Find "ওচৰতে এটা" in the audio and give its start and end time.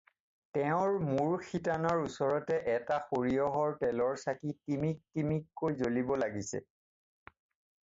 2.05-2.97